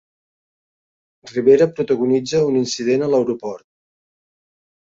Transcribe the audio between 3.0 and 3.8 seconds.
a l'aeroport